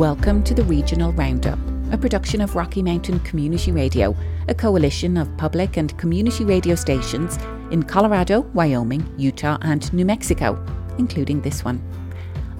[0.00, 1.58] Welcome to the Regional Roundup,
[1.92, 4.16] a production of Rocky Mountain Community Radio,
[4.48, 7.38] a coalition of public and community radio stations
[7.70, 10.58] in Colorado, Wyoming, Utah, and New Mexico,
[10.96, 11.82] including this one.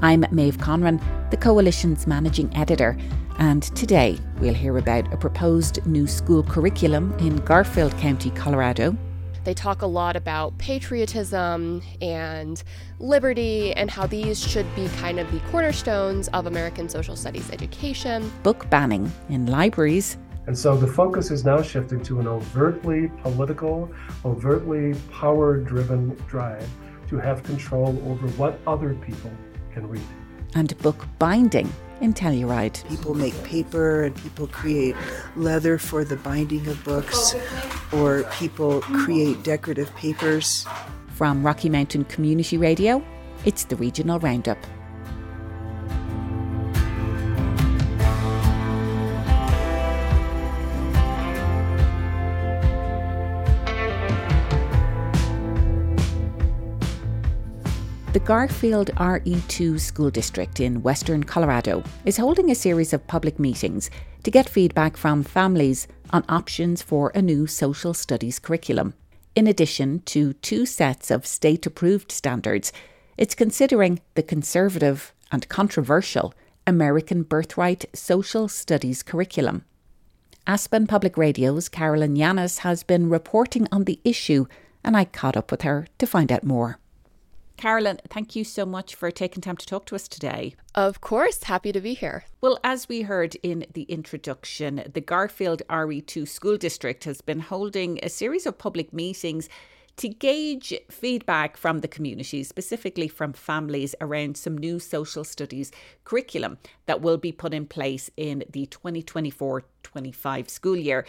[0.01, 2.99] I'm Maeve Conran, the coalition's managing editor,
[3.39, 8.95] and today we'll hear about a proposed new school curriculum in Garfield County, Colorado,
[9.45, 12.63] they talk a lot about patriotism and
[12.99, 18.31] liberty and how these should be kind of the cornerstones of American social studies education.
[18.43, 20.19] Book banning in libraries.
[20.47, 23.91] And so the focus is now shifting to an overtly political,
[24.25, 26.69] overtly power driven drive
[27.09, 29.31] to have control over what other people
[29.73, 30.03] can read.
[30.55, 32.87] And book binding in Telluride.
[32.89, 34.97] People make paper and people create
[35.37, 37.35] leather for the binding of books,
[37.93, 40.67] or people create decorative papers.
[41.15, 43.05] From Rocky Mountain Community Radio,
[43.45, 44.59] it's the Regional Roundup.
[58.31, 63.91] Garfield RE2 School District in Western Colorado is holding a series of public meetings
[64.23, 68.95] to get feedback from families on options for a new social studies curriculum.
[69.35, 72.73] In addition to two sets of state approved standards,
[73.19, 76.33] it's considering the conservative and controversial
[76.69, 79.65] American Birthright Social Studies curriculum.
[80.47, 84.47] Aspen Public Radio's Carolyn Llanes has been reporting on the issue,
[84.85, 86.79] and I caught up with her to find out more.
[87.61, 90.55] Carolyn, thank you so much for taking time to talk to us today.
[90.75, 92.25] Of course, happy to be here.
[92.41, 98.01] Well, as we heard in the introduction, the Garfield RE2 School District has been holding
[98.03, 99.51] a series of public meetings
[99.97, 105.71] to gauge feedback from the community, specifically from families, around some new social studies
[106.05, 111.05] curriculum that will be put in place in the 2024 25 school year.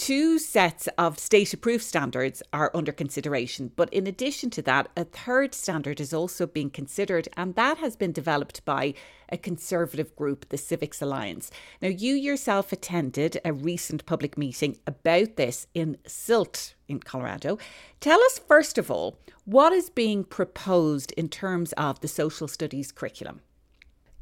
[0.00, 5.04] Two sets of state approved standards are under consideration, but in addition to that, a
[5.04, 8.94] third standard is also being considered, and that has been developed by
[9.28, 11.50] a conservative group, the Civics Alliance.
[11.82, 17.58] Now, you yourself attended a recent public meeting about this in Silt in Colorado.
[18.00, 22.90] Tell us, first of all, what is being proposed in terms of the social studies
[22.90, 23.42] curriculum?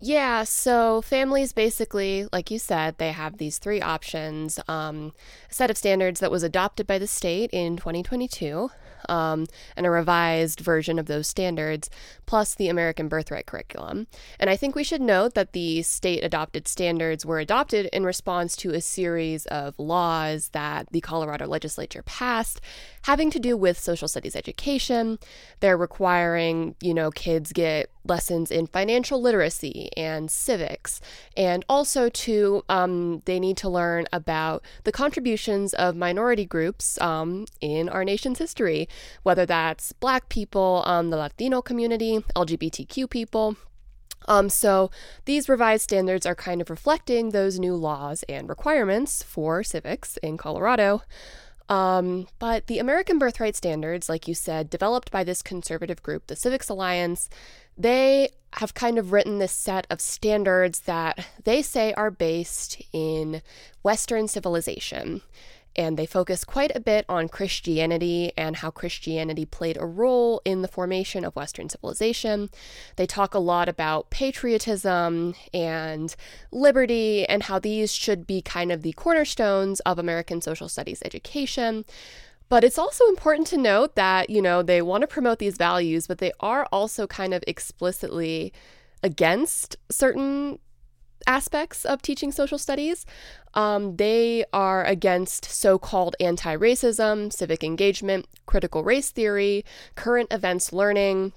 [0.00, 4.60] Yeah, so families basically, like you said, they have these three options.
[4.68, 5.12] Um,
[5.50, 8.70] a set of standards that was adopted by the state in 2022
[9.08, 11.90] um, and a revised version of those standards,
[12.26, 14.06] plus the American Birthright curriculum.
[14.38, 18.56] And I think we should note that the state adopted standards were adopted in response
[18.56, 22.60] to a series of laws that the Colorado legislature passed
[23.02, 25.18] having to do with social studies education.
[25.60, 31.00] They're requiring, you know, kids get lessons in financial literacy and civics,
[31.36, 37.46] and also to um, they need to learn about the contributions of minority groups um,
[37.60, 38.87] in our nation's history,
[39.22, 43.56] whether that's Black people, um, the Latino community, LGBTQ people.
[44.26, 44.90] Um, so
[45.24, 50.36] these revised standards are kind of reflecting those new laws and requirements for civics in
[50.36, 51.02] Colorado.
[51.68, 56.36] Um, but the American Birthright Standards, like you said, developed by this conservative group, the
[56.36, 57.28] Civics Alliance,
[57.76, 63.42] they have kind of written this set of standards that they say are based in
[63.82, 65.20] Western civilization
[65.78, 70.60] and they focus quite a bit on Christianity and how Christianity played a role in
[70.60, 72.50] the formation of Western civilization.
[72.96, 76.14] They talk a lot about patriotism and
[76.50, 81.84] liberty and how these should be kind of the cornerstones of American social studies education.
[82.48, 86.08] But it's also important to note that, you know, they want to promote these values,
[86.08, 88.52] but they are also kind of explicitly
[89.02, 90.58] against certain
[91.26, 93.06] aspects of teaching social studies.
[93.54, 99.64] Um, they are against so called anti racism, civic engagement, critical race theory,
[99.94, 101.32] current events learning,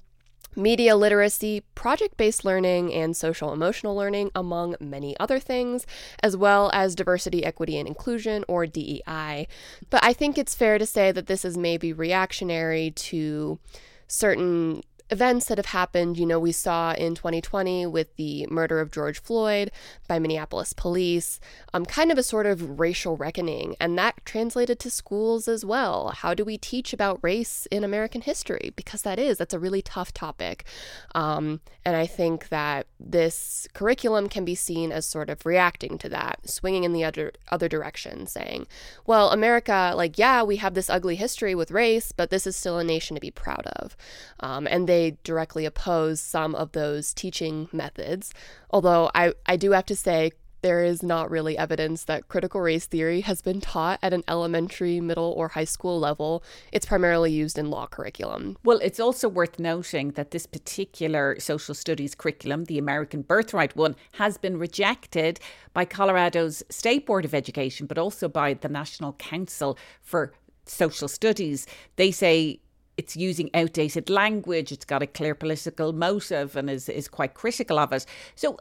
[0.54, 5.86] media literacy, project based learning, and social emotional learning, among many other things,
[6.22, 9.46] as well as diversity, equity, and inclusion, or DEI.
[9.90, 13.58] But I think it's fair to say that this is maybe reactionary to
[14.06, 16.16] certain events that have happened.
[16.16, 19.70] You know, we saw in 2020 with the murder of George Floyd
[20.08, 21.38] by Minneapolis police,
[21.74, 26.08] um, kind of a sort of racial reckoning, and that translated to schools as well.
[26.16, 28.72] How do we teach about race in American history?
[28.74, 30.64] Because that is, that's a really tough topic.
[31.14, 36.08] Um, and I think that this curriculum can be seen as sort of reacting to
[36.08, 38.66] that, swinging in the other, other direction, saying,
[39.06, 42.78] well, America, like, yeah, we have this ugly history with race, but this is still
[42.78, 43.94] a nation to be proud of.
[44.40, 48.32] Um, and they they directly oppose some of those teaching methods.
[48.70, 50.32] Although I, I do have to say,
[50.62, 55.00] there is not really evidence that critical race theory has been taught at an elementary,
[55.00, 56.44] middle, or high school level.
[56.70, 58.56] It's primarily used in law curriculum.
[58.62, 63.96] Well, it's also worth noting that this particular social studies curriculum, the American Birthright one,
[64.12, 65.40] has been rejected
[65.74, 70.32] by Colorado's State Board of Education, but also by the National Council for
[70.64, 71.66] Social Studies.
[71.96, 72.60] They say
[73.02, 77.78] it's using outdated language, it's got a clear political motive, and is, is quite critical
[77.78, 78.06] of it.
[78.36, 78.58] So,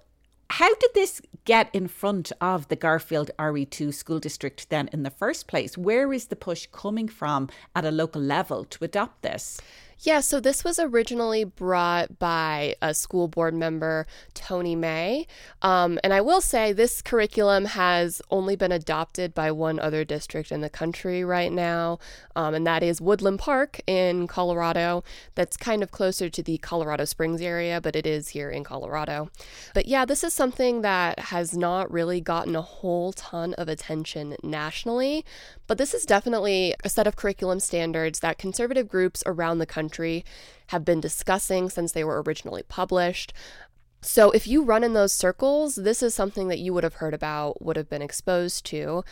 [0.50, 5.10] how did this get in front of the Garfield RE2 school district then in the
[5.10, 5.78] first place?
[5.78, 9.62] Where is the push coming from at a local level to adopt this?
[10.04, 15.28] Yeah, so this was originally brought by a school board member, Tony May.
[15.62, 20.52] Um, and I will say this curriculum has only been adopted by one other district
[20.52, 22.00] in the country right now,
[22.36, 25.04] um, and that is Woodland Park in Colorado.
[25.36, 29.30] That's kind of closer to the Colorado Springs area, but it is here in Colorado.
[29.76, 34.36] But yeah, this is something that has not really gotten a whole ton of attention
[34.42, 35.24] nationally,
[35.72, 40.26] but this is definitely a set of curriculum standards that conservative groups around the country
[40.68, 43.32] have been discussing since they were originally published.
[44.02, 47.14] So, if you run in those circles, this is something that you would have heard
[47.14, 49.06] about, would have been exposed to.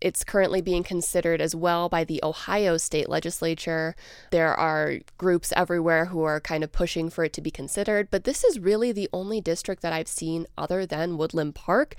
[0.00, 3.94] It's currently being considered as well by the Ohio state legislature.
[4.32, 8.24] There are groups everywhere who are kind of pushing for it to be considered, but
[8.24, 11.94] this is really the only district that I've seen other than Woodland Park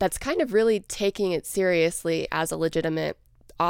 [0.00, 3.16] that's kind of really taking it seriously as a legitimate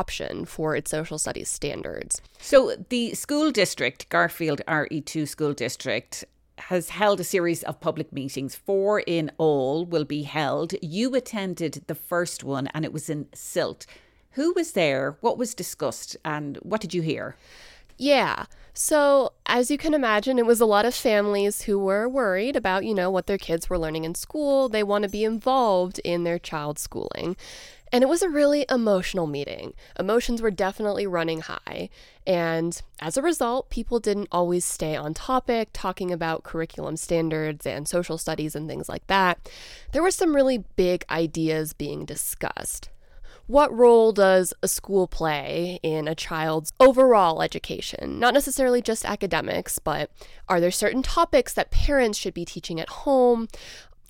[0.00, 2.20] option for its social studies standards.
[2.38, 2.56] So,
[2.88, 6.24] the school district, Garfield RE2 School District,
[6.68, 8.54] has held a series of public meetings.
[8.54, 10.74] Four in all will be held.
[10.80, 13.86] You attended the first one, and it was in Silt.
[14.32, 15.16] Who was there?
[15.20, 16.16] What was discussed?
[16.24, 17.36] And what did you hear?
[17.98, 18.46] Yeah.
[18.74, 22.84] So, as you can imagine, it was a lot of families who were worried about,
[22.84, 24.68] you know, what their kids were learning in school.
[24.68, 27.36] They want to be involved in their child's schooling.
[27.92, 29.74] And it was a really emotional meeting.
[29.98, 31.90] Emotions were definitely running high.
[32.26, 37.86] And as a result, people didn't always stay on topic, talking about curriculum standards and
[37.86, 39.50] social studies and things like that.
[39.92, 42.88] There were some really big ideas being discussed.
[43.46, 48.18] What role does a school play in a child's overall education?
[48.18, 50.10] Not necessarily just academics, but
[50.48, 53.48] are there certain topics that parents should be teaching at home?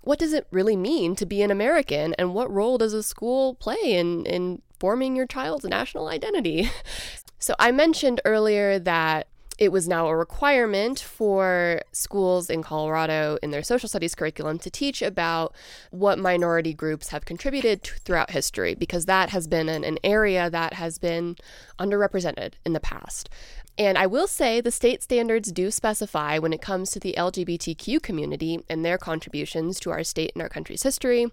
[0.03, 3.55] What does it really mean to be an American and what role does a school
[3.55, 6.71] play in, in forming your child's national identity?
[7.39, 9.29] so, I mentioned earlier that
[9.59, 14.71] it was now a requirement for schools in Colorado in their social studies curriculum to
[14.71, 15.55] teach about
[15.91, 20.51] what minority groups have contributed to, throughout history, because that has been an, an area
[20.51, 21.37] that has been
[21.79, 23.29] underrepresented in the past.
[23.79, 28.03] And I will say the state standards do specify when it comes to the LGBTQ
[28.03, 31.27] community and their contributions to our state and our country's history.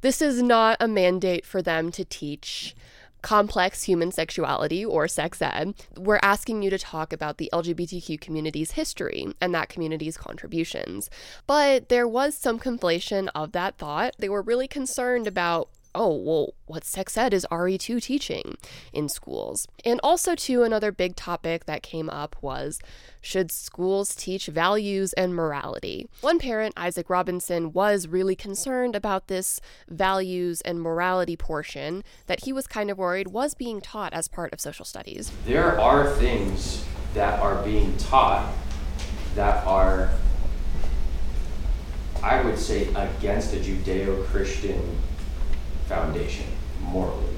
[0.00, 2.74] This is not a mandate for them to teach
[3.22, 8.72] complex human sexuality or sex ed, we're asking you to talk about the LGBTQ community's
[8.72, 11.10] history and that community's contributions.
[11.46, 14.14] But there was some conflation of that thought.
[14.18, 18.56] They were really concerned about oh, well, what sex ed is RE2 teaching
[18.92, 19.66] in schools?
[19.84, 22.78] And also, too, another big topic that came up was
[23.20, 26.08] should schools teach values and morality?
[26.20, 32.52] One parent, Isaac Robinson, was really concerned about this values and morality portion that he
[32.52, 35.30] was kind of worried was being taught as part of social studies.
[35.44, 38.52] There are things that are being taught
[39.34, 40.10] that are,
[42.22, 44.98] I would say, against a Judeo Christian
[45.90, 46.46] foundation
[46.80, 47.34] morally.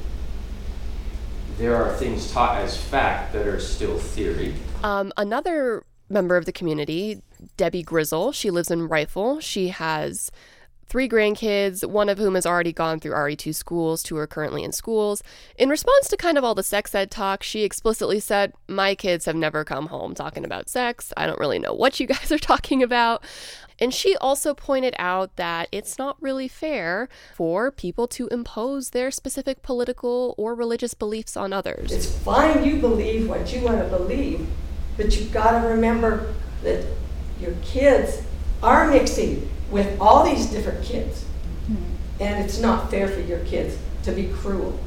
[1.56, 4.54] There are things taught as fact that are still theory.
[4.85, 7.23] Um, another member of the community,
[7.56, 9.40] Debbie Grizzle, she lives in Rifle.
[9.40, 10.30] She has
[10.93, 14.73] three grandkids, one of whom has already gone through RE2 schools, two are currently in
[14.73, 15.23] schools.
[15.57, 19.25] In response to kind of all the sex ed talk, she explicitly said, My kids
[19.25, 21.11] have never come home talking about sex.
[21.17, 23.25] I don't really know what you guys are talking about.
[23.79, 29.11] And she also pointed out that it's not really fair for people to impose their
[29.11, 31.91] specific political or religious beliefs on others.
[31.91, 34.47] It's fine you believe what you want to believe,
[34.99, 36.85] but you've got to remember that
[37.41, 38.21] your kids
[38.63, 41.25] are mixing with all these different kids.
[41.64, 42.23] Mm-hmm.
[42.23, 44.79] And it's not fair for your kids to be cruel.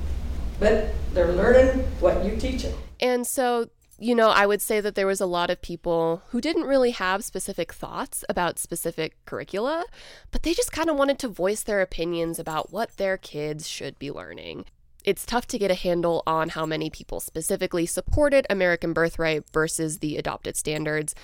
[0.59, 2.77] But they're learning what you teach them.
[3.01, 6.41] And so you know, I would say that there was a lot of people who
[6.41, 9.85] didn't really have specific thoughts about specific curricula,
[10.31, 13.97] but they just kind of wanted to voice their opinions about what their kids should
[13.97, 14.65] be learning.
[15.05, 19.99] It's tough to get a handle on how many people specifically supported American Birthright versus
[19.99, 21.15] the adopted standards,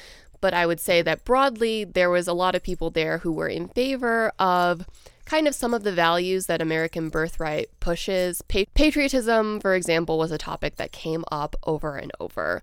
[0.41, 3.47] but I would say that broadly, there was a lot of people there who were
[3.47, 4.87] in favor of
[5.25, 8.41] kind of some of the values that American Birthright pushes.
[8.41, 12.61] Pa- patriotism, for example, was a topic that came up over and over.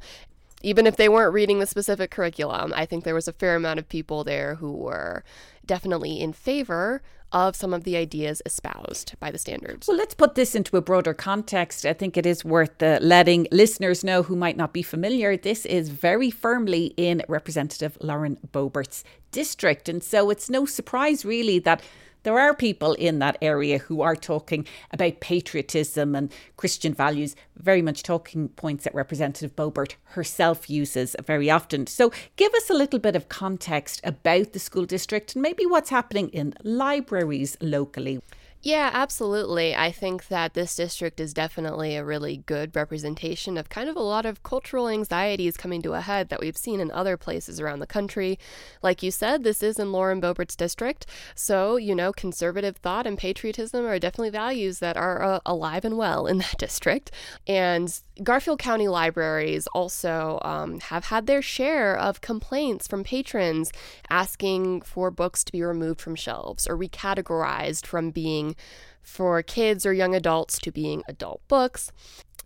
[0.62, 3.78] Even if they weren't reading the specific curriculum, I think there was a fair amount
[3.78, 5.22] of people there who were
[5.64, 7.00] definitely in favor
[7.30, 9.86] of some of the ideas espoused by the standards.
[9.86, 11.84] Well, let's put this into a broader context.
[11.84, 15.36] I think it is worth uh, letting listeners know who might not be familiar.
[15.36, 19.88] This is very firmly in Representative Lauren Boebert's district.
[19.88, 21.82] And so it's no surprise, really, that
[22.22, 27.82] there are people in that area who are talking about patriotism and Christian values, very
[27.82, 31.86] much talking points that Representative Boebert herself uses very often.
[31.86, 35.90] So, give us a little bit of context about the school district and maybe what's
[35.90, 38.20] happening in libraries locally.
[38.60, 39.76] Yeah, absolutely.
[39.76, 44.00] I think that this district is definitely a really good representation of kind of a
[44.00, 47.78] lot of cultural anxieties coming to a head that we've seen in other places around
[47.78, 48.36] the country.
[48.82, 51.06] Like you said, this is in Lauren Boebert's district.
[51.36, 55.96] So, you know, conservative thought and patriotism are definitely values that are uh, alive and
[55.96, 57.12] well in that district.
[57.46, 63.70] And Garfield County libraries also um, have had their share of complaints from patrons
[64.10, 68.56] asking for books to be removed from shelves or recategorized from being
[69.02, 71.92] for kids or young adults to being adult books.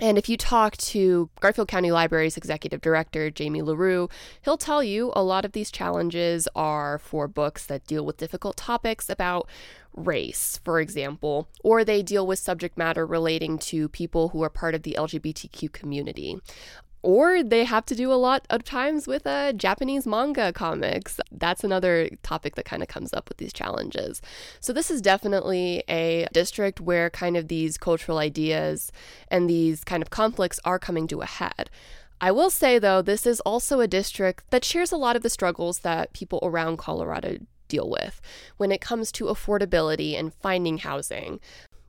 [0.03, 4.09] And if you talk to Garfield County Library's executive director, Jamie LaRue,
[4.43, 8.57] he'll tell you a lot of these challenges are for books that deal with difficult
[8.57, 9.49] topics about
[9.95, 14.75] race, for example, or they deal with subject matter relating to people who are part
[14.75, 16.41] of the LGBTQ community
[17.03, 21.21] or they have to do a lot of times with uh, Japanese manga comics.
[21.31, 24.23] That's another topic that kind of comes up with these challenges.
[24.61, 28.93] So, this is definitely a district where kind of these cultural ideas
[29.29, 31.71] and these kind of conflicts are coming to a head.
[32.21, 35.31] I will say, though, this is also a district that shares a lot of the
[35.31, 38.21] struggles that people around Colorado deal with
[38.59, 41.41] when it comes to affordability and finding housing.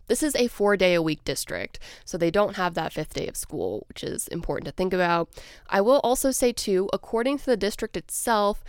[0.07, 3.27] This is a four day a week district, so they don't have that fifth day
[3.27, 5.29] of school, which is important to think about.
[5.69, 8.63] I will also say, too, according to the district itself,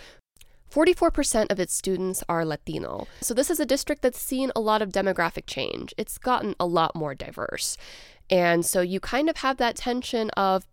[0.70, 3.06] 44% of its students are Latino.
[3.20, 5.94] So, this is a district that's seen a lot of demographic change.
[5.96, 7.76] It's gotten a lot more diverse.
[8.30, 10.66] And so, you kind of have that tension of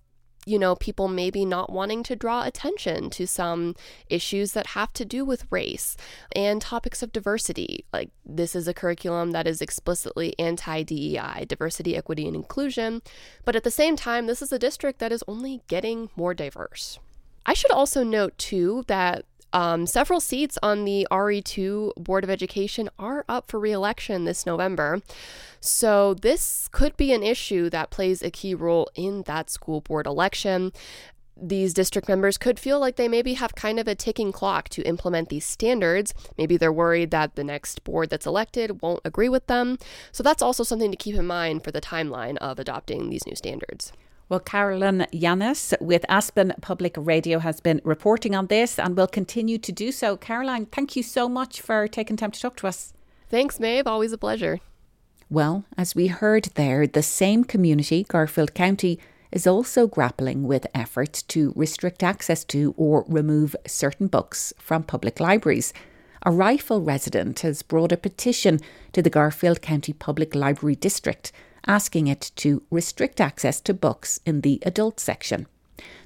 [0.46, 3.76] you know, people maybe not wanting to draw attention to some
[4.10, 5.96] issues that have to do with race
[6.36, 7.86] and topics of diversity.
[7.94, 13.02] Like, this is a curriculum that is explicitly anti DEI, diversity, equity, and inclusion.
[13.46, 17.00] But at the same time, this is a district that is only getting more diverse.
[17.46, 22.90] I should also note, too, that um, several seats on the RE2 Board of Education
[22.98, 25.02] are up for reelection this November.
[25.60, 30.08] So, this could be an issue that plays a key role in that school board
[30.08, 30.72] election.
[31.42, 34.84] These district members could feel like they maybe have kind of a ticking clock to
[34.84, 36.14] implement these standards.
[36.38, 39.78] Maybe they're worried that the next board that's elected won't agree with them.
[40.12, 43.36] So, that's also something to keep in mind for the timeline of adopting these new
[43.36, 43.92] standards.
[44.32, 49.58] Well, Carolyn Llanes with Aspen Public Radio has been reporting on this and will continue
[49.58, 50.16] to do so.
[50.16, 52.94] Caroline, thank you so much for taking time to talk to us.
[53.30, 53.88] Thanks, Maeve.
[53.88, 54.62] Always a pleasure.
[55.30, 59.02] Well, as we heard there, the same community, Garfield County,
[59.34, 65.20] is also grappling with efforts to restrict access to or remove certain books from public
[65.20, 65.74] libraries.
[66.26, 68.62] A Rifle resident has brought a petition
[68.94, 71.34] to the Garfield County Public Library District
[71.68, 75.48] asking it to restrict access to books in the adult section.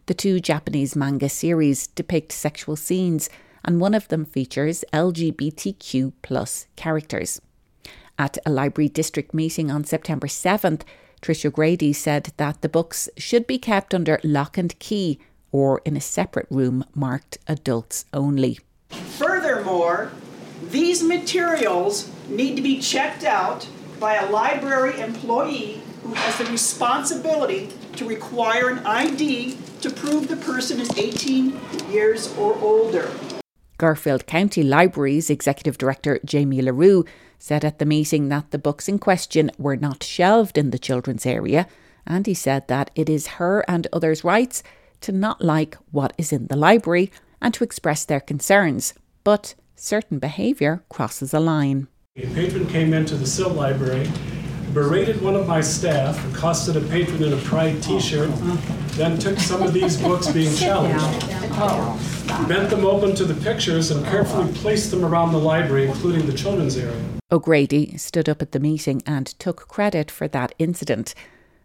[0.05, 3.29] The two Japanese manga series depict sexual scenes,
[3.63, 7.41] and one of them features LGBTQ plus characters.
[8.17, 10.83] At a library district meeting on September 7th,
[11.21, 15.19] Tricia Grady said that the books should be kept under lock and key
[15.51, 18.59] or in a separate room marked adults only.
[18.89, 20.11] Furthermore,
[20.69, 23.67] these materials need to be checked out
[23.99, 30.37] by a library employee who has the responsibility to require an ID to prove the
[30.37, 31.59] person is 18
[31.89, 33.11] years or older.
[33.77, 37.05] Garfield County Library's Executive Director Jamie LaRue
[37.39, 41.25] said at the meeting that the books in question were not shelved in the children's
[41.25, 41.67] area,
[42.07, 44.63] and he said that it is her and others' rights
[45.01, 47.11] to not like what is in the library
[47.41, 51.87] and to express their concerns, but certain behaviour crosses a line.
[52.17, 54.09] A patron came into the Silt Library,
[54.73, 58.31] berated one of my staff, accosted a patron in a Pride t-shirt,
[58.91, 61.27] then took some of these books being challenged,
[62.47, 66.31] bent them open to the pictures and carefully placed them around the library, including the
[66.31, 67.03] children's area.
[67.33, 71.15] O'Grady stood up at the meeting and took credit for that incident.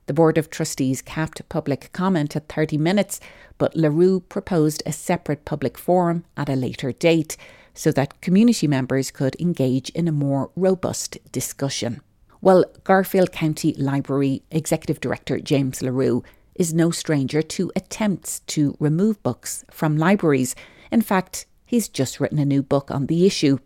[0.07, 3.21] The Board of Trustees capped public comment at 30 minutes,
[3.57, 7.37] but LaRue proposed a separate public forum at a later date
[7.81, 12.03] so that community members could engage in a more robust discussion.
[12.43, 16.23] Well, Garfield County Library Executive Director James LaRue
[16.55, 20.55] is no stranger to attempts to remove books from libraries.
[20.93, 23.57] In fact, he's just written a new book on the issue.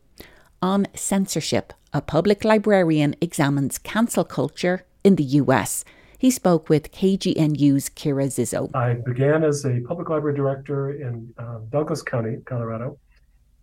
[0.62, 5.85] On censorship, a public librarian examines cancel culture in the US.
[6.18, 8.71] He spoke with KGNU's Kira Zizzo.
[8.76, 12.97] I began as a public library director in uh, Douglas County, Colorado.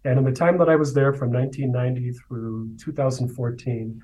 [0.03, 4.03] And in the time that I was there from 1990 through 2014,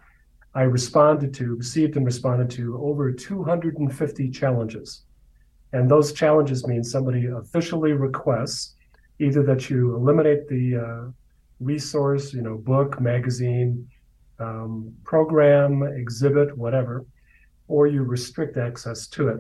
[0.53, 5.03] I responded to, received and responded to over 250 challenges.
[5.73, 8.75] And those challenges mean somebody officially requests
[9.19, 11.11] either that you eliminate the uh,
[11.59, 13.87] resource, you know, book, magazine,
[14.39, 17.05] um, program, exhibit, whatever,
[17.67, 19.39] or you restrict access to it.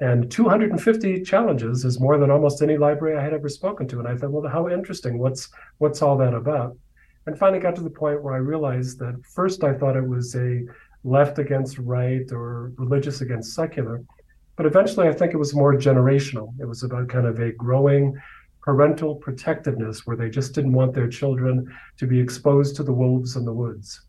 [0.00, 3.98] And 250 challenges is more than almost any library I had ever spoken to.
[3.98, 5.18] And I thought, well, how interesting.
[5.18, 5.48] What's
[5.78, 6.76] what's all that about?
[7.26, 10.34] And finally got to the point where I realized that first I thought it was
[10.36, 10.62] a
[11.02, 14.02] left against right or religious against secular.
[14.56, 16.52] But eventually I think it was more generational.
[16.60, 18.16] It was about kind of a growing
[18.62, 23.36] parental protectiveness where they just didn't want their children to be exposed to the wolves
[23.36, 24.05] in the woods.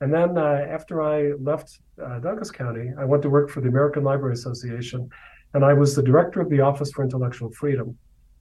[0.00, 3.68] And then uh, after I left uh, Douglas County, I went to work for the
[3.68, 5.08] American Library Association,
[5.52, 7.96] and I was the director of the Office for Intellectual Freedom.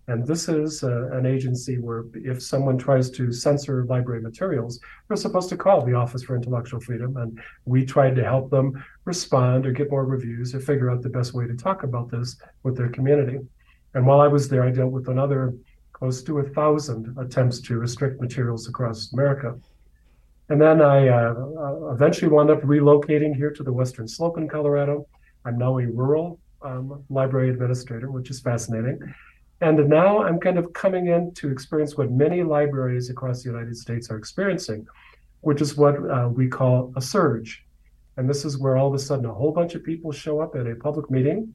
[0.08, 5.18] And this is uh, an agency where if someone tries to censor library materials, they're
[5.18, 7.16] supposed to call the Office for Intellectual Freedom.
[7.18, 11.10] And we tried to help them respond or get more reviews or figure out the
[11.10, 13.38] best way to talk about this with their community.
[13.94, 15.54] And while I was there, I dealt with another
[15.94, 19.60] close to a thousand attempts to restrict materials across America.
[20.50, 24.48] And then I uh, uh, eventually wound up relocating here to the Western Slope in
[24.48, 25.08] Colorado.
[25.46, 29.00] I'm now a rural um, library administrator, which is fascinating.
[29.62, 33.78] And now I'm kind of coming in to experience what many libraries across the United
[33.78, 34.88] States are experiencing,
[35.42, 37.64] which is what uh, we call a surge.
[38.18, 40.56] And this is where all of a sudden a whole bunch of people show up
[40.56, 41.54] at a public meeting.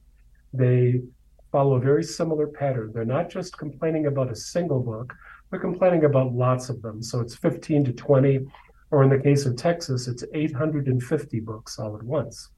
[0.53, 1.03] They
[1.51, 2.93] follow a very similar pattern.
[2.95, 5.15] They're not just complaining about a single book,
[5.51, 7.03] they're complaining about lots of them.
[7.03, 8.47] So it's 15 to 20
[8.95, 12.51] or in the case of Texas, it's 850 books all at once.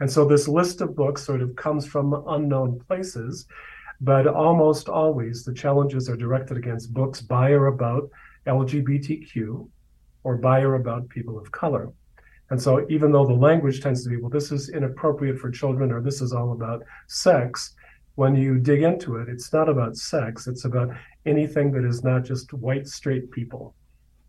[0.00, 3.46] And so this list of books sort of comes from unknown places,
[4.00, 8.10] but almost always the challenges are directed against books by or about
[8.48, 9.68] LGBTQ
[10.24, 11.92] or by or about people of color.
[12.50, 15.92] And so even though the language tends to be, well, this is inappropriate for children
[15.92, 17.76] or this is all about sex,
[18.16, 20.90] when you dig into it, it's not about sex, it's about
[21.24, 23.76] anything that is not just white, straight people.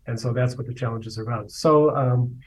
[0.06, 1.50] And so that's what the challenges are about.
[1.50, 2.38] So um,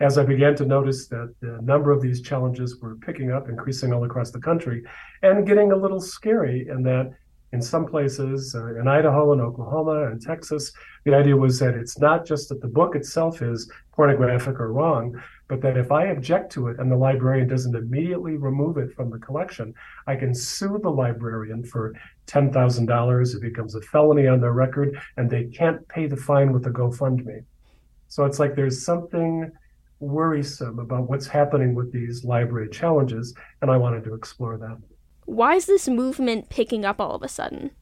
[0.00, 3.92] as I began to notice that the number of these challenges were picking up, increasing
[3.92, 4.82] all across the country,
[5.22, 7.12] and getting a little scary in that
[7.52, 10.72] in some places, uh, in Idaho and Oklahoma and Texas,
[11.04, 15.20] the idea was that it's not just that the book itself is pornographic or wrong,
[15.48, 19.10] but that if I object to it and the librarian doesn't immediately remove it from
[19.10, 19.72] the collection,
[20.06, 21.94] I can sue the librarian for
[22.26, 23.34] $10,000.
[23.34, 26.70] It becomes a felony on their record, and they can't pay the fine with a
[26.70, 27.44] GoFundMe.
[28.08, 29.50] So it's like there's something
[30.00, 34.76] worrisome about what's happening with these library challenges, and I wanted to explore that.
[35.28, 37.72] Why is this movement picking up all of a sudden?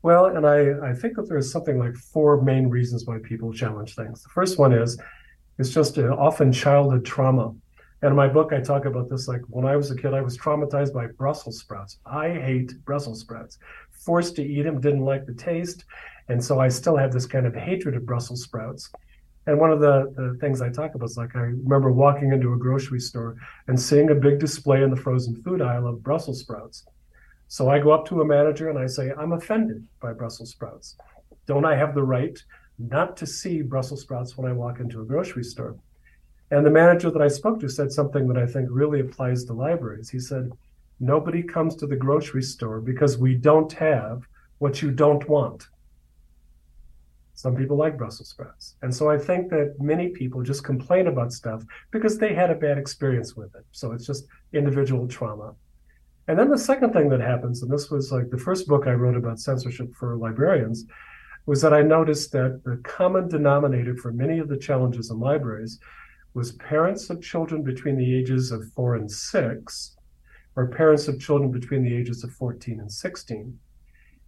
[0.00, 3.94] Well, and I, I think that there's something like four main reasons why people challenge
[3.94, 4.22] things.
[4.22, 4.98] The first one is
[5.58, 7.54] it's just a, often childhood trauma.
[8.00, 10.22] And in my book, I talk about this like when I was a kid, I
[10.22, 11.98] was traumatized by Brussels sprouts.
[12.06, 13.58] I hate Brussels sprouts.
[13.90, 15.84] Forced to eat them, didn't like the taste.
[16.30, 18.90] And so I still have this kind of hatred of Brussels sprouts.
[19.46, 22.54] And one of the, the things I talk about is like I remember walking into
[22.54, 23.36] a grocery store
[23.68, 26.86] and seeing a big display in the frozen food aisle of Brussels sprouts.
[27.54, 30.96] So I go up to a manager and I say, I'm offended by Brussels sprouts.
[31.46, 32.36] Don't I have the right
[32.80, 35.76] not to see Brussels sprouts when I walk into a grocery store?
[36.50, 39.52] And the manager that I spoke to said something that I think really applies to
[39.52, 40.10] libraries.
[40.10, 40.50] He said,
[40.98, 44.24] Nobody comes to the grocery store because we don't have
[44.58, 45.68] what you don't want.
[47.34, 48.74] Some people like Brussels sprouts.
[48.82, 51.62] And so I think that many people just complain about stuff
[51.92, 53.64] because they had a bad experience with it.
[53.70, 55.54] So it's just individual trauma.
[56.26, 58.92] And then the second thing that happens, and this was like the first book I
[58.92, 60.86] wrote about censorship for librarians,
[61.46, 65.78] was that I noticed that the common denominator for many of the challenges in libraries
[66.32, 69.96] was parents of children between the ages of four and six,
[70.56, 73.58] or parents of children between the ages of 14 and 16.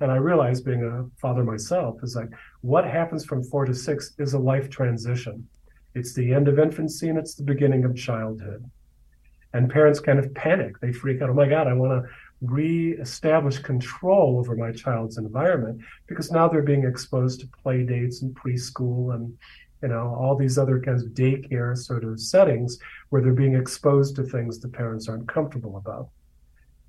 [0.01, 2.29] And I realized, being a father myself, is like
[2.61, 5.49] what happens from four to six is a life transition.
[5.95, 8.71] It's the end of infancy and it's the beginning of childhood.
[9.53, 10.81] And parents kind of panic.
[10.81, 11.31] They freak out.
[11.31, 12.11] Oh my God, I want to
[12.43, 18.35] reestablish control over my child's environment because now they're being exposed to play dates and
[18.35, 19.33] preschool and
[19.83, 22.79] you know all these other kinds of daycare sort of settings
[23.09, 26.09] where they're being exposed to things the parents aren't comfortable about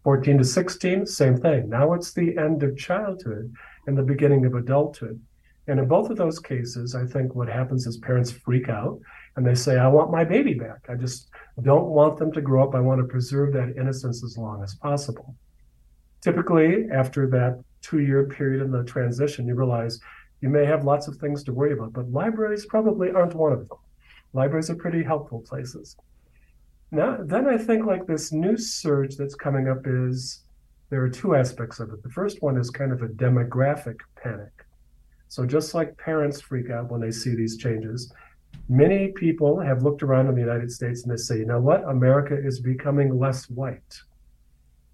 [0.04, 3.54] 14 to 16 same thing now it's the end of childhood
[3.88, 5.20] and the beginning of adulthood
[5.67, 9.00] and in both of those cases i think what happens is parents freak out
[9.38, 11.30] and they say i want my baby back i just
[11.63, 12.76] don't want them to grow up.
[12.76, 15.36] I want to preserve that innocence as long as possible.
[16.21, 20.00] Typically, after that two year period in the transition, you realize
[20.41, 23.67] you may have lots of things to worry about, but libraries probably aren't one of
[23.67, 23.78] them.
[24.34, 25.95] Libraries are pretty helpful places.
[26.91, 30.43] Now, then I think like this new surge that's coming up is
[30.89, 32.04] there are two aspects of it.
[32.04, 34.52] The first one is kind of a demographic panic.
[35.28, 38.13] So just like parents freak out when they see these changes,
[38.70, 41.84] many people have looked around in the United States and they say, you know what,
[41.88, 44.02] America is becoming less white.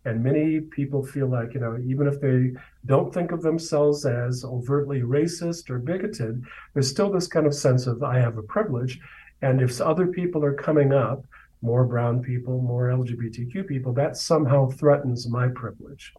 [0.06, 2.52] And many people feel like, you know, even if they
[2.86, 7.88] don't think of themselves as overtly racist or bigoted, there's still this kind of sense
[7.88, 9.00] of, I have a privilege.
[9.42, 11.26] And if other people are coming up,
[11.62, 16.14] more brown people, more LGBTQ people, that somehow threatens my privilege.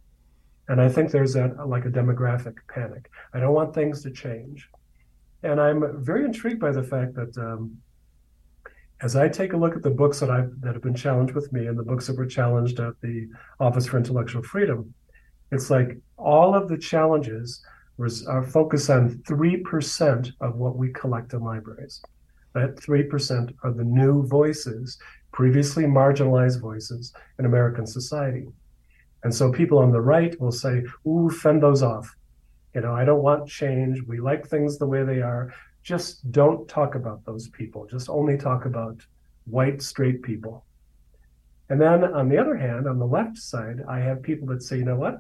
[0.69, 3.11] And I think there's that like a demographic panic.
[3.35, 4.71] I don't want things to change.
[5.45, 7.77] And I'm very intrigued by the fact that um,
[9.03, 11.53] as I take a look at the books that I that have been challenged with
[11.53, 13.29] me and the books that were challenged at the
[13.61, 14.95] Office for Intellectual Freedom,
[15.53, 17.63] it's like all of the challenges
[17.99, 22.01] was, are focused on three percent of what we collect in libraries.
[22.55, 24.99] That three percent are the new voices,
[25.33, 28.47] previously marginalized voices in American society.
[29.25, 32.17] And so people on the right will say, "Ooh, fend those off."
[32.75, 34.03] You know, I don't want change.
[34.03, 35.55] We like things the way they are.
[35.83, 37.87] Just don't talk about those people.
[37.87, 39.05] Just only talk about
[39.45, 40.65] white, straight people.
[41.69, 44.79] And then on the other hand, on the left side, I have people that say,
[44.79, 45.19] you know what?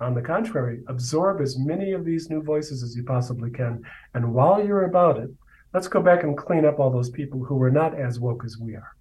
[0.00, 3.82] On the contrary, absorb as many of these new voices as you possibly can.
[4.14, 5.30] And while you're about it,
[5.74, 8.58] let's go back and clean up all those people who were not as woke as
[8.58, 8.92] we are.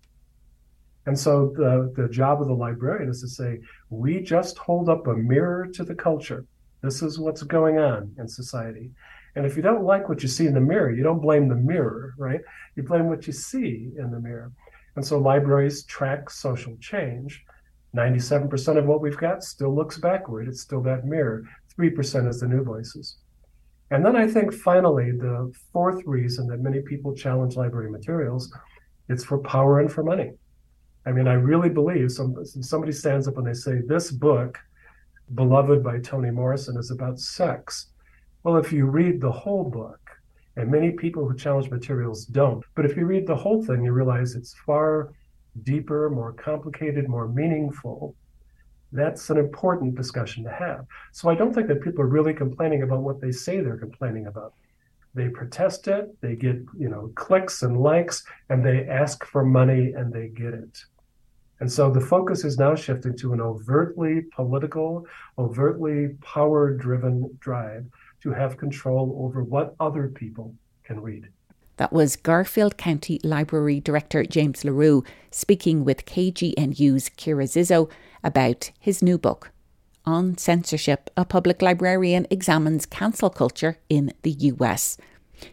[1.05, 3.59] And so the, the job of the librarian is to say,
[3.89, 6.45] we just hold up a mirror to the culture
[6.82, 8.91] this is what's going on in society.
[9.36, 11.56] And if you don't like what you see in the mirror, you don't blame the
[11.56, 12.41] mirror, right?
[12.76, 14.52] You blame what you see in the mirror.
[14.96, 17.44] And so libraries track social change.
[17.96, 20.48] 97% of what we've got still looks backward.
[20.48, 21.44] It's still that mirror.
[21.80, 23.17] 3% is the new voices.
[23.91, 28.52] And then I think finally, the fourth reason that many people challenge library materials,
[29.10, 30.32] it's for power and for money.
[31.06, 34.58] I mean, I really believe some, somebody stands up and they say, this book
[35.34, 37.88] Beloved by Toni Morrison is about sex.
[38.44, 40.00] Well, if you read the whole book,
[40.58, 43.94] and many people who challenge materials don't, but if you read the whole thing, you
[43.94, 45.13] realize it's far
[45.63, 48.13] deeper, more complicated, more meaningful.
[48.91, 50.86] That's an important discussion to have.
[51.13, 54.28] So I don't think that people are really complaining about what they say they're complaining
[54.28, 54.54] about.
[55.13, 59.94] They protest it, they get, you know, clicks and likes, and they ask for money
[59.94, 60.84] and they get it.
[61.62, 65.06] And so the focus is now shifting to an overtly political,
[65.38, 67.86] overtly power driven drive
[68.24, 71.28] to have control over what other people can read.
[71.78, 77.91] That was Garfield County Library Director James LaRue speaking with KGNU's Kira Zizzo
[78.24, 79.52] about his new book,
[80.04, 84.97] On Censorship A Public Librarian Examines Cancel Culture in the US.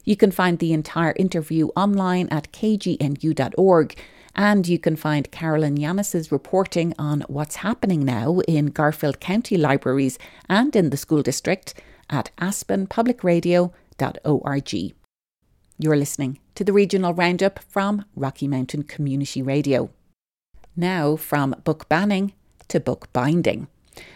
[0.04, 3.94] You can find the entire interview online at kgnu.org
[4.34, 10.18] and you can find Carolyn Llanes's reporting on what's happening now in Garfield County libraries
[10.48, 11.74] and in the school district
[12.10, 14.94] at aspenpublicradio.org.
[15.80, 19.90] You're listening to the regional roundup from Rocky Mountain Community Radio.
[20.76, 22.32] Now from book banning
[22.68, 23.68] to book binding.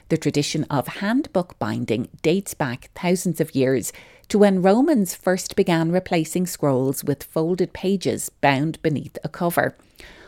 [0.09, 3.93] The tradition of handbook binding dates back thousands of years
[4.29, 9.77] to when Romans first began replacing scrolls with folded pages bound beneath a cover.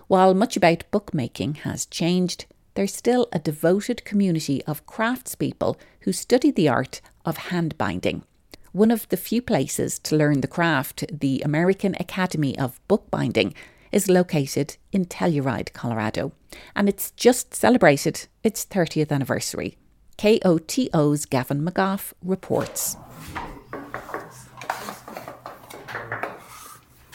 [0.08, 6.50] While much about bookmaking has changed, there's still a devoted community of craftspeople who study
[6.50, 8.24] the art of hand binding.
[8.72, 13.54] One of the few places to learn the craft, the American Academy of Bookbinding,
[13.94, 16.32] is located in Telluride, Colorado,
[16.74, 19.78] and it's just celebrated its 30th anniversary.
[20.18, 22.96] KOTO's Gavin McGough reports.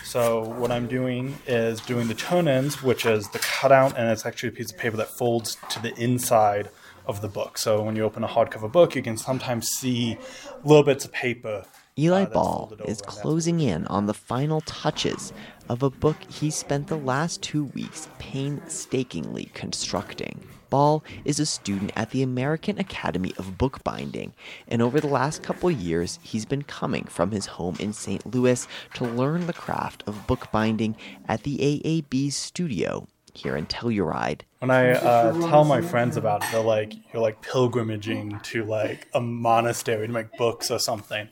[0.06, 4.50] So what I'm doing is doing the turn-ins, which is the cutout, and it's actually
[4.50, 6.70] a piece of paper that folds to the inside
[7.06, 7.58] of the book.
[7.58, 10.18] So when you open a hardcover book, you can sometimes see
[10.64, 11.66] little bits of paper
[12.00, 15.34] Eli Ball is closing in on the final touches
[15.68, 20.40] of a book he spent the last two weeks painstakingly constructing.
[20.70, 24.32] Ball is a student at the American Academy of Bookbinding,
[24.70, 28.34] and over the last couple years, he's been coming from his home in St.
[28.34, 30.96] Louis to learn the craft of bookbinding
[31.28, 34.42] at the AAB studio here in Telluride.
[34.60, 39.10] When I uh, tell my friends about it, they're like, "You're like pilgrimaging to like
[39.14, 41.28] a monastery to make books or something,"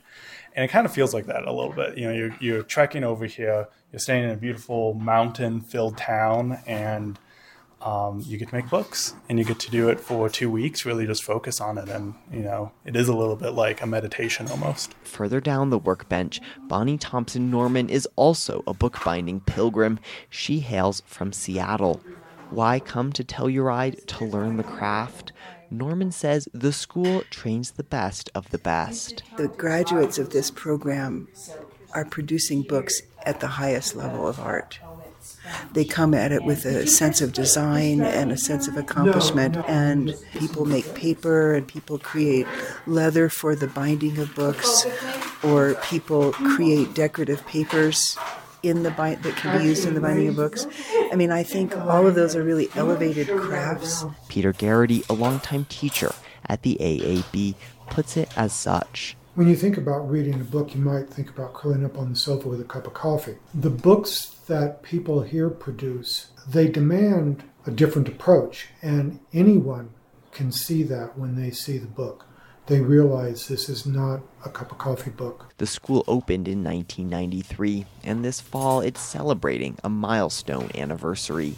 [0.54, 1.96] and it kind of feels like that a little bit.
[1.98, 7.18] You know, you're you're trekking over here, you're staying in a beautiful mountain-filled town, and
[7.80, 10.84] um, you get to make books and you get to do it for two weeks
[10.84, 11.88] really just focus on it.
[11.88, 14.94] And you know it is a little bit like a meditation almost.
[15.04, 20.00] Further down the workbench bonnie thompson norman is also a bookbinding pilgrim.
[20.28, 22.00] She hails from seattle.
[22.50, 25.32] Why come to telluride to learn the craft
[25.70, 29.22] Norman says the school trains the best of the best.
[29.36, 31.28] The graduates of this program
[31.94, 34.78] are producing books at the highest level of art.
[35.72, 40.14] They come at it with a sense of design and a sense of accomplishment, and
[40.32, 42.46] people make paper and people create
[42.86, 44.86] leather for the binding of books,
[45.42, 48.16] or people create decorative papers
[48.62, 50.66] in the bind that can be used in the binding of books.
[51.12, 54.04] I mean, I think all of those are really elevated crafts.
[54.28, 56.12] Peter Geraty, a longtime teacher
[56.46, 57.54] at the AAB,
[57.90, 59.16] puts it as such.
[59.34, 62.18] When you think about reading a book, you might think about curling up on the
[62.18, 63.36] sofa with a cup of coffee.
[63.54, 69.90] The books that people here produce, they demand a different approach, and anyone
[70.32, 72.24] can see that when they see the book.
[72.68, 75.54] They realize this is not a cup of coffee book.
[75.56, 81.54] The school opened in 1993, and this fall it's celebrating a milestone anniversary.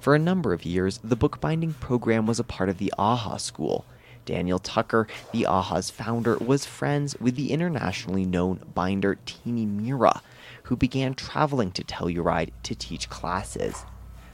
[0.00, 3.84] For a number of years, the bookbinding program was a part of the AHA School,
[4.24, 10.22] Daniel Tucker, the AHA's founder, was friends with the internationally known binder Tini Miura,
[10.62, 13.84] who began traveling to Telluride to teach classes.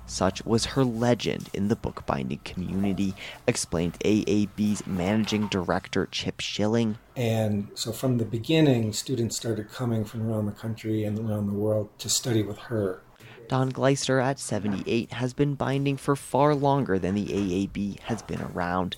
[0.06, 3.14] Such was her legend in the bookbinding community,
[3.46, 6.98] explained AAB's managing director Chip Schilling.
[7.16, 11.52] And so from the beginning, students started coming from around the country and around the
[11.54, 13.02] world to study with her.
[13.48, 18.40] Don Glaister at 78 has been binding for far longer than the AAB has been
[18.40, 18.96] around.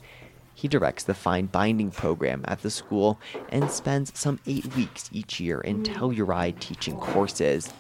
[0.55, 5.41] He directs the fine binding program at the school and spends some eight weeks each
[5.41, 7.73] year in Telluride teaching courses.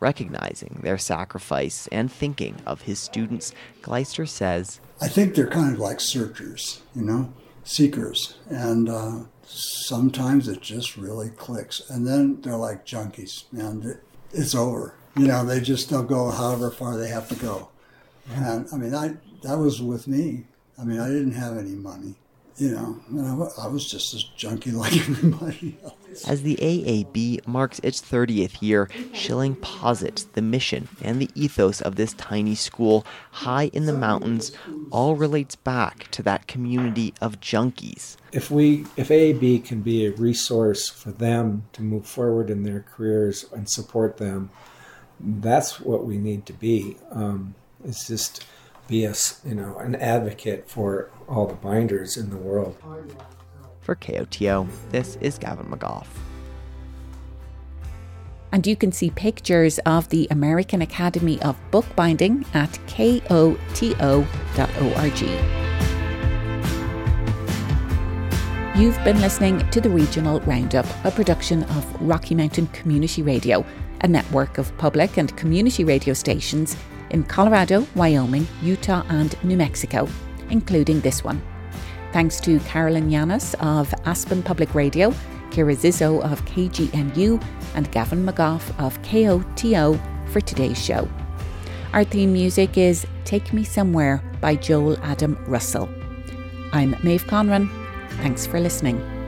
[0.00, 5.78] Recognizing their sacrifice and thinking of his students, Glaister says, I think they're kind of
[5.78, 7.32] like searchers, you know,
[7.64, 8.38] seekers.
[8.48, 11.88] And uh, sometimes it just really clicks.
[11.90, 13.98] And then they're like junkies, and
[14.32, 14.94] it's over.
[15.16, 17.68] You know, they just don't go however far they have to go.
[18.32, 20.46] And I mean, I that was with me.
[20.78, 22.14] I mean, I didn't have any money,
[22.60, 26.28] you know, and I, I was just as junky like everybody else.
[26.28, 31.96] As the AAB marks its 30th year, Schilling posits the mission and the ethos of
[31.96, 34.52] this tiny school high in the mountains
[34.90, 38.16] all relates back to that community of junkies.
[38.32, 42.84] If we if AAB can be a resource for them to move forward in their
[42.94, 44.50] careers and support them,
[45.18, 46.96] that's what we need to be.
[47.10, 48.44] Um, it's just
[48.90, 49.14] be a,
[49.46, 52.76] you know, an advocate for all the binders in the world.
[53.80, 56.06] For KOTO, this is Gavin McGough.
[58.52, 63.96] And you can see pictures of the American Academy of Bookbinding at koto.org.
[68.76, 73.64] You've been listening to the Regional Roundup, a production of Rocky Mountain Community Radio,
[74.00, 76.76] a network of public and community radio stations
[77.10, 80.08] in Colorado, Wyoming, Utah, and New Mexico,
[80.50, 81.42] including this one.
[82.12, 85.10] Thanks to Carolyn Llanes of Aspen Public Radio,
[85.50, 87.42] Kira Zizzo of KGNU,
[87.74, 91.08] and Gavin McGough of KOTO for today's show.
[91.92, 95.88] Our theme music is Take Me Somewhere by Joel Adam Russell.
[96.72, 97.68] I'm Maeve Conran.
[98.22, 99.19] Thanks for listening.